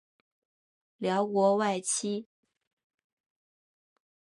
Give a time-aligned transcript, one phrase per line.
[0.97, 2.25] 辽国外戚。